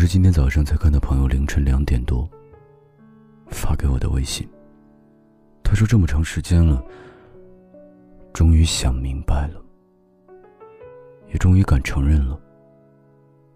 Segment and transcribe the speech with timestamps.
[0.00, 2.26] 是今天早上才看到朋友凌晨两点多
[3.48, 4.48] 发给我的微信。
[5.62, 6.82] 他说这么长时间了，
[8.32, 9.62] 终于想明白了，
[11.28, 12.40] 也终于敢承认了。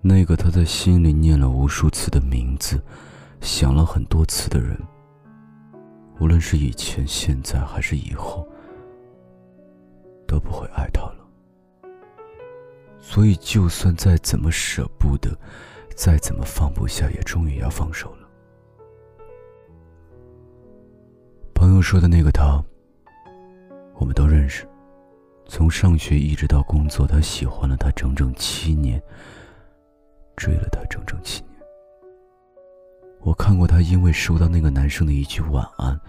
[0.00, 2.80] 那个他在心里念了无数次的名字，
[3.40, 4.78] 想了很多次的人，
[6.20, 8.46] 无论是以前、现在还是以后，
[10.24, 11.16] 都不会爱他了。
[13.00, 15.36] 所以，就算再怎么舍不得，
[15.98, 18.28] 再怎么放不下，也终于要放手了。
[21.52, 22.64] 朋友说的那个他，
[23.96, 24.64] 我们都认识，
[25.48, 29.02] 从上学一直到工作，他喜欢了他整整七年。
[30.36, 31.60] 追了他整整七年，
[33.22, 36.00] 我看过他因为收到那个男生的一句晚安，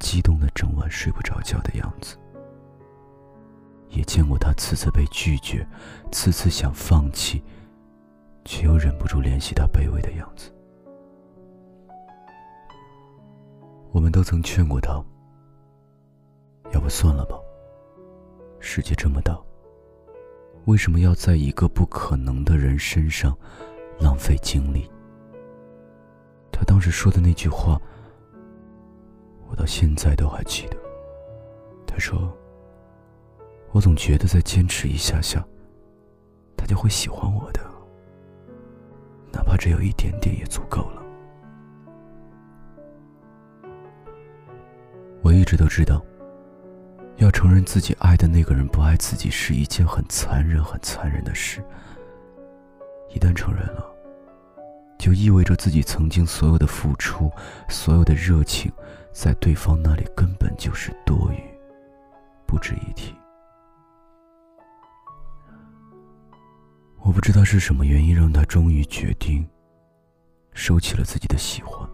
[0.00, 2.16] 激动的整晚睡不着觉的样子，
[3.90, 5.64] 也见过他次次被拒绝，
[6.10, 7.40] 次次想放弃，
[8.66, 10.52] 又忍不住联系他卑微的样子。
[13.92, 15.02] 我们都曾劝过他，
[16.72, 17.38] 要不算了吧。
[18.58, 19.38] 世界这么大，
[20.64, 23.34] 为什么要在一个不可能的人身上？
[23.98, 24.90] 浪费精力。
[26.52, 27.80] 他当时说的那句话，
[29.48, 30.76] 我到现在都还记得。
[31.86, 32.36] 他说
[33.72, 35.42] ：“我总觉得再坚持一下下，
[36.58, 37.55] 他就会喜欢我的，
[39.36, 41.02] 哪怕只有一点点也足够了。”
[45.22, 46.02] 我一直都知道，
[47.16, 51.62] 要承认自己爱的那个人不爱自己是一件很残忍、很残忍的事。
[53.10, 53.84] 一旦承认了，
[54.98, 57.30] 就意味着自己曾经所有的付出、
[57.68, 58.72] 所有的热情，
[59.12, 61.42] 在对方那里根本就是多余，
[62.46, 63.14] 不值一提。
[67.06, 69.48] 我不知道是什么原因让他终于决定
[70.54, 71.88] 收起了自己的喜欢，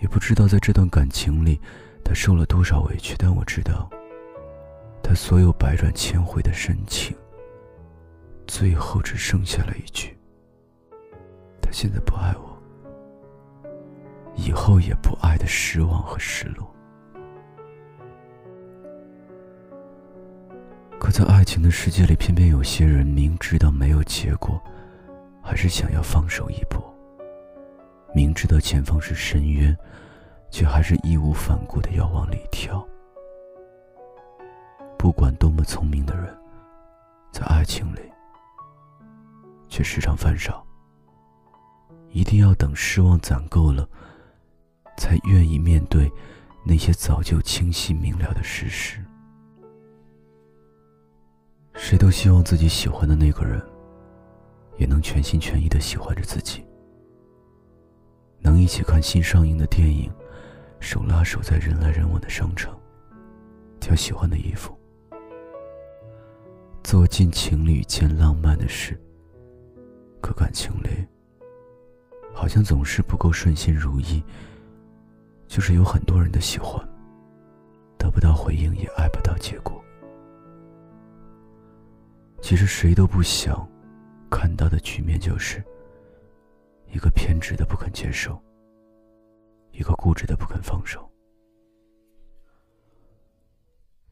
[0.00, 1.60] 也不知道在这段感情里
[2.04, 3.88] 他受了多少委屈，但我知道，
[5.04, 7.16] 他所有百转千回的深情。
[8.44, 10.18] 最后只剩下了一句
[11.62, 12.60] ：“他现在不爱我，
[14.34, 16.73] 以后也不爱”的失望和失落。
[21.14, 24.60] 在爱情的世界里，偏偏有些人明知道没有结果，
[25.40, 26.80] 还是想要放手一搏；
[28.12, 29.76] 明知道前方是深渊，
[30.50, 32.84] 却还是义无反顾的要往里跳。
[34.98, 36.36] 不管多么聪明的人，
[37.30, 38.00] 在爱情里。
[39.68, 40.60] 却时常犯傻，
[42.10, 43.88] 一定要等失望攒够了，
[44.96, 46.10] 才愿意面对
[46.66, 48.98] 那些早就清晰明了的事实。
[51.86, 53.62] 谁都希望自己喜欢的那个人，
[54.78, 56.64] 也能全心全意的喜欢着自己，
[58.40, 60.10] 能一起看新上映的电影，
[60.80, 62.74] 手拉手在人来人往的商场，
[63.80, 64.74] 挑喜欢的衣服，
[66.82, 68.98] 做尽情侣间浪漫的事。
[70.22, 70.88] 可感情里，
[72.32, 74.24] 好像总是不够顺心如意。
[75.46, 76.82] 就是有很多人的喜欢，
[77.98, 79.83] 得不到回应，也爱不到结果。
[82.44, 83.66] 其实谁都不想
[84.30, 85.64] 看到的局面，就是
[86.92, 88.38] 一个偏执的不肯接受，
[89.72, 91.10] 一个固执的不肯放手。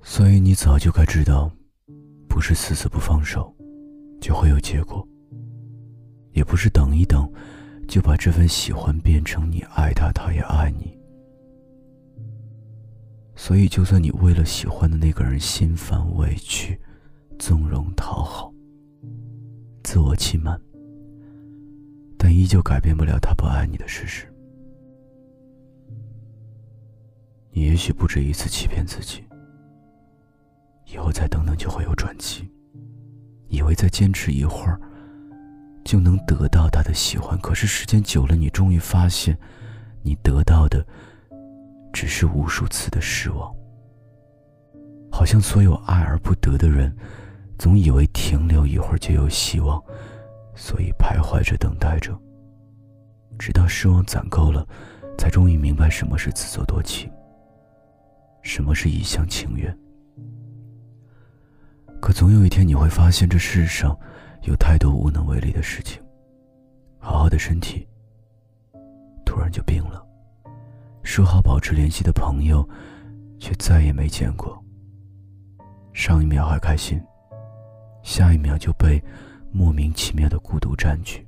[0.00, 1.53] 所以你早就该知道，
[2.26, 3.54] 不是死死不放手，
[4.19, 5.06] 就会有结果。
[6.32, 7.31] 也不是等一等，
[7.87, 10.99] 就把这份喜欢变成你爱他，他也爱你。
[13.37, 16.81] 所以，就算你为了喜欢的那个人心烦委屈、
[17.44, 18.54] 纵容讨好、
[19.82, 20.56] 自我欺瞒，
[22.16, 24.32] 但依旧改变不了他不爱你的事实。
[27.50, 29.25] 你也许不止一次欺骗自己，
[30.86, 32.48] 以后再等等就会有转机，
[33.48, 34.81] 以为再坚持一会儿。
[35.84, 39.37] 就能得到他的喜欢，可是时间久了，你终于发现，
[40.05, 40.87] 你得到的
[41.93, 43.52] 只是无数次的失望。
[45.11, 46.96] 好像所有爱而不得的人，
[47.58, 49.82] 总以为停留一会儿就有希望，
[50.54, 52.16] 所以徘徊着等待着，
[53.38, 54.66] 直到失望攒够了，
[55.16, 57.10] 才终于明白什么是自作多情，
[58.43, 59.76] 什么是一厢情愿。
[62.00, 63.96] 可总有一天，你会发现这世上。
[64.44, 66.02] 有太多无能为力的事情，
[66.99, 67.87] 好好的身体
[69.25, 70.04] 突然就病了，
[71.04, 72.69] 说好保持联系的朋友，
[73.38, 74.60] 却再也没见过。
[75.93, 77.00] 上一秒还开心，
[78.02, 79.02] 下一秒就被
[79.50, 81.26] 莫名其妙的孤独占据。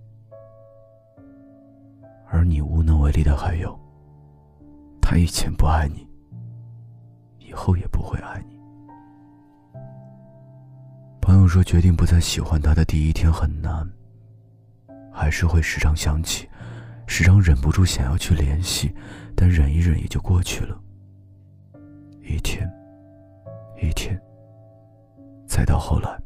[2.27, 3.79] 而你无能为力的还有，
[5.01, 6.07] 他以前不爱你，
[7.39, 8.59] 以后也不会爱你。
[11.21, 13.89] 朋友说，决定不再喜欢他的第一天很难，
[15.13, 16.49] 还是会时常想起，
[17.07, 18.93] 时常忍不住想要去联系，
[19.37, 20.77] 但忍一忍也就过去了。
[22.21, 22.69] 一天，
[23.81, 24.21] 一天，
[25.47, 26.21] 再到后来，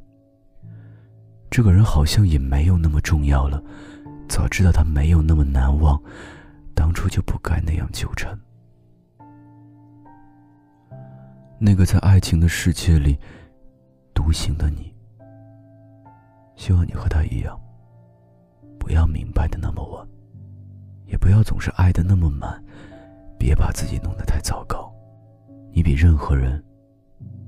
[1.50, 3.62] 这个人好像也没有那么重要了。
[4.28, 6.00] 早知道他没有那么难忘，
[6.74, 8.38] 当初就不该那样纠缠。
[11.58, 13.18] 那个在爱情的世界里
[14.14, 14.94] 独行的你，
[16.56, 17.58] 希望你和他一样，
[18.78, 20.06] 不要明白的那么晚，
[21.06, 22.62] 也不要总是爱的那么满，
[23.38, 24.92] 别把自己弄得太糟糕。
[25.72, 26.62] 你比任何人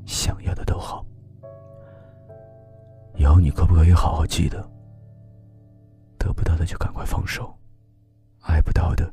[0.06, 1.04] 想要的都好。
[3.16, 4.68] 以后你可不可以好好记得？
[6.18, 7.56] 得不到的就赶快放手，
[8.40, 9.12] 爱不到的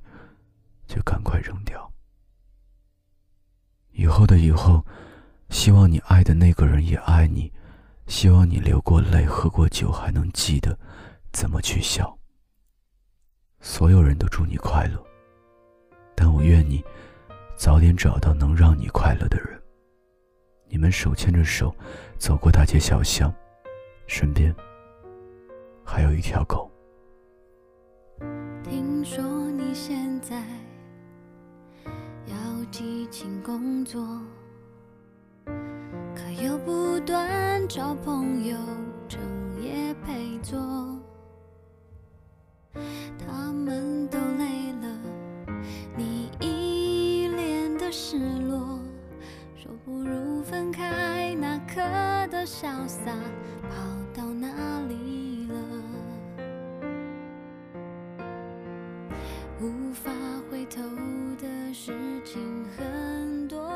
[0.88, 1.92] 就赶快扔掉。
[3.92, 4.86] 以后的以后，
[5.50, 7.52] 希望你爱的那个人也爱你，
[8.08, 10.78] 希望你流过泪、喝过酒还能记得
[11.32, 12.18] 怎么去笑。
[13.60, 15.04] 所有人都祝你快乐，
[16.16, 16.84] 但我愿你
[17.58, 19.60] 早点找到能让你快乐的人。
[20.70, 21.74] 你们手牵着手
[22.20, 23.34] 走过大街小巷，
[24.08, 24.56] 身边
[25.84, 26.72] 还有一条狗。
[28.64, 30.42] 听说你现在
[32.26, 32.36] 要
[32.72, 34.02] 激情工作，
[35.46, 38.58] 可又不断找朋友
[39.08, 39.20] 整
[39.62, 40.58] 夜陪坐，
[59.60, 60.12] 无法
[60.52, 60.84] 回头
[61.42, 61.92] 的事
[62.24, 63.68] 情很多，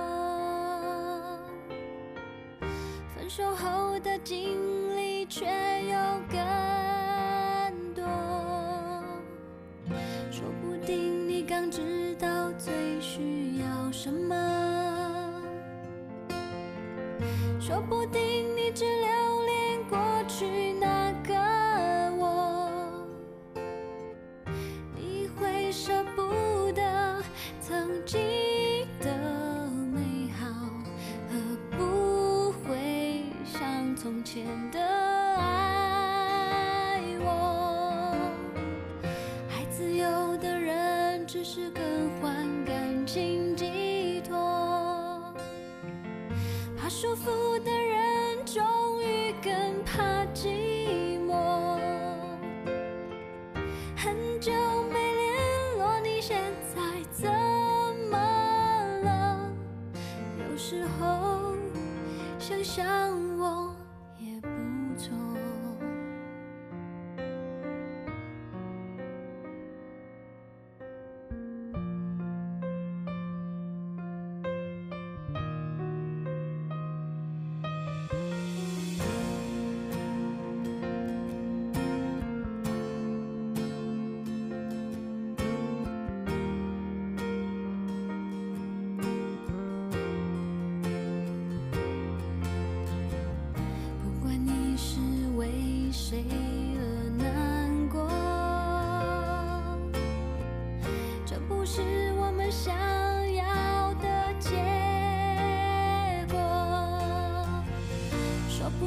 [3.15, 5.97] 分手后的经历却有
[6.29, 6.37] 更
[7.95, 8.03] 多。
[10.29, 14.35] 说不定你刚知道最需要什么，
[17.59, 18.21] 说不定
[18.55, 20.70] 你只留恋过去。
[34.01, 34.79] 从前的
[35.37, 38.15] 爱我，
[39.51, 41.83] 爱自由的人，只是更
[42.19, 42.33] 换
[42.65, 44.35] 感情寄托；
[46.75, 48.63] 怕束缚的人，终
[49.03, 49.53] 于更
[49.85, 51.77] 怕寂寞。
[53.95, 54.51] 很久
[54.91, 56.41] 没联络，你现
[56.73, 56.81] 在
[57.11, 57.29] 怎
[58.09, 58.17] 么
[59.03, 59.47] 了？
[60.49, 61.55] 有时候
[62.39, 63.30] 想想我。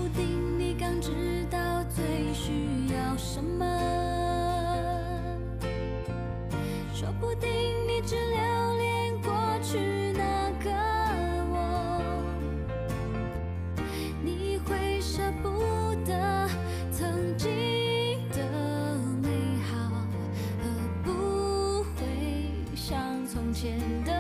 [0.09, 1.11] 定你刚知
[1.51, 3.65] 道最需要什么，
[6.93, 7.49] 说不定
[7.87, 8.39] 你只留
[8.79, 9.33] 恋过
[9.63, 10.71] 去那个
[11.51, 12.01] 我，
[14.23, 16.49] 你会舍不得
[16.91, 17.49] 曾经
[18.31, 18.39] 的
[19.23, 19.29] 美
[19.71, 19.73] 好，
[20.63, 20.67] 而
[21.03, 22.03] 不会
[22.75, 24.14] 像从前的。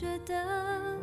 [0.00, 0.96] 觉得